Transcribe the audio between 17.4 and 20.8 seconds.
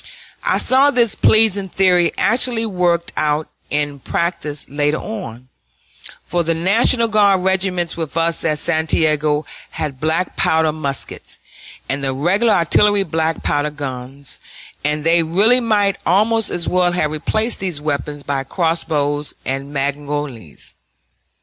these weapons by crossbows and mangonels.